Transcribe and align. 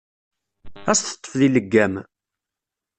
Ad 0.89 0.95
as-teṭṭef 0.95 1.33
deg 1.39 1.49
leggam. 1.53 1.93